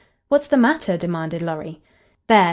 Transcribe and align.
"What's 0.29 0.47
the 0.47 0.57
matter?" 0.57 0.97
demanded 0.97 1.43
Lorry. 1.43 1.79
"There! 2.25 2.39